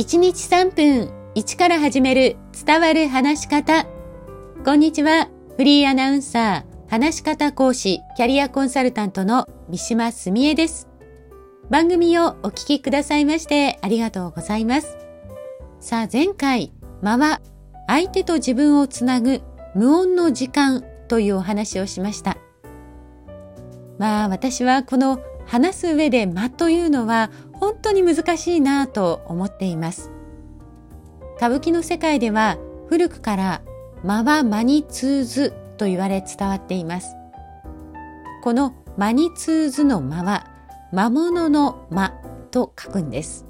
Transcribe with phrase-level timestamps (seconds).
[0.00, 3.86] 1日3分1から始める伝わる話し方。
[4.64, 5.28] こんにちは。
[5.58, 10.88] フリーアナウンサー、話し方講師、キャリアコンサルタントの三島澄江です。
[11.68, 14.96] 番組をお聞きくださいましてありがとうございます。
[15.80, 16.72] さあ前回、
[17.02, 17.42] 間は
[17.86, 19.42] 相手と自分をつなぐ
[19.74, 22.38] 無音の時間というお話をしました。
[23.98, 25.20] まあ私はこの
[25.50, 30.12] 話す上で間というのは本当に難しいなと思っています。
[31.38, 32.56] 歌舞伎の世界では
[32.88, 33.62] 古くから
[34.04, 37.16] 間は間に通ずと言われ伝わっています。
[38.44, 40.46] この間に通ずの間は
[40.92, 42.14] 魔物の間
[42.52, 43.44] と書くんです。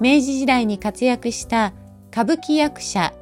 [0.00, 1.72] 明治時代に活躍した
[2.12, 3.12] 歌舞伎役者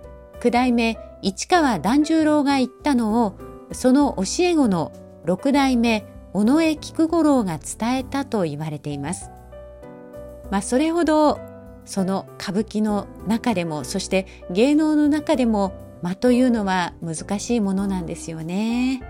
[0.41, 3.39] 九代目市川團十郎が言ったのを
[3.73, 4.93] その教え子の
[5.25, 9.31] 六代目尾上菊五郎が伝えたと言われています。
[10.51, 11.41] まあ、それほど
[11.85, 15.73] その歌舞伎の中でもそして芸能の中でも
[16.03, 19.03] 間というのは難しいものなんですよね。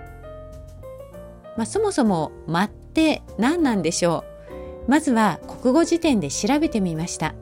[1.57, 4.25] まあ、そもそも間って何なんでしょ
[4.87, 7.35] うまずは国語辞典で調べてみました。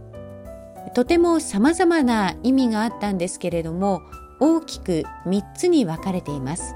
[0.94, 4.00] とても様々な意味があったんですけれども
[4.40, 6.74] 大きく3つに分かれています。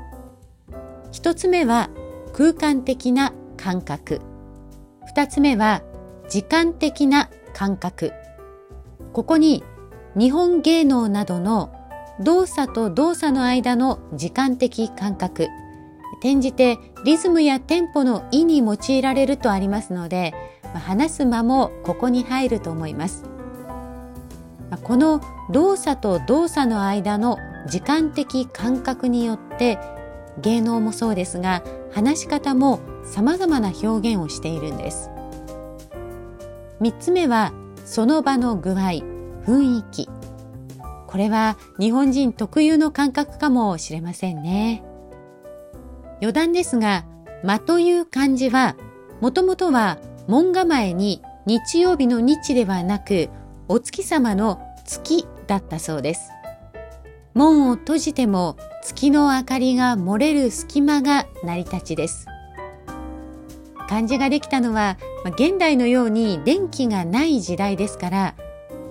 [1.13, 1.91] 1つ目は
[2.33, 4.21] 空間的な感覚。
[5.15, 5.83] 2つ目は
[6.29, 8.13] 時間的な感覚。
[9.13, 9.65] ここに
[10.17, 11.73] 日本芸能などの
[12.21, 15.49] 動作と動作の間の時間的感覚。
[16.21, 20.35] 転じてリズムやテンポの意に用いられるとありますので、
[20.75, 23.25] 話す間もここに入ると思います。
[24.83, 29.79] この動作と動作の間の時間的感覚によって
[30.41, 35.11] 芸能もそうですが話し方も様々な表現をしているんです。
[36.81, 37.53] 3つ目は
[37.85, 39.03] その場の具合
[39.45, 40.09] 雰囲気。
[41.07, 44.83] これは日本人特有の感覚かもしれませんね。
[46.21, 47.05] 余談ですが
[47.43, 48.77] 間という漢字は
[49.21, 49.99] もともとは
[50.29, 53.31] 門構えに日曜日の日ではなく
[53.67, 56.31] お月様の月だったそうです。
[57.35, 62.27] 門を閉じても月の明かりが漏れる隙間が成り立ちです。
[63.91, 68.35] 漢字ができたのは、ま、現代のように電気がない時代ですから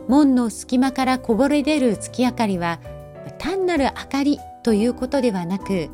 [0.10, 2.82] 門の隙間からこぼれ出る月明かりは
[3.38, 5.90] 単なる明かりということではなく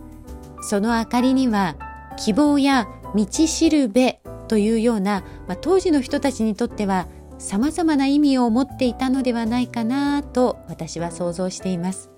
[0.62, 1.76] その明かりには
[2.18, 7.06] 希望や道しるべというような、まあ、当時の人たちにとっては
[7.38, 12.10] 様々な意味を持っていたのではないかなと私は想像しています。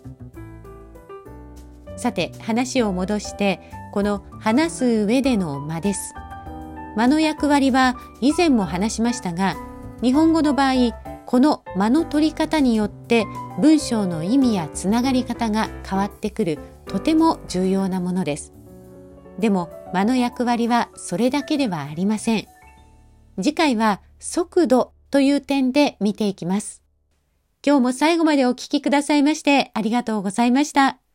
[1.97, 3.59] さて話を戻して
[3.91, 6.13] この話す上での間です
[6.97, 9.56] 間の役割は以前も話しましたが、
[10.02, 10.74] 日本語の場合、
[11.28, 13.25] この間の取り方によって
[13.62, 18.52] 文章の意味やつながり方が変わってくるとても重要なものです。
[19.38, 22.47] でも間の役割はそれだけではありません。
[23.36, 26.81] 次回は速度という点で見ていきます。
[27.63, 31.06] 今日も最後までお聞きくださいましてありがとうございました。